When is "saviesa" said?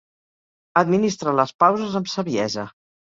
2.15-2.67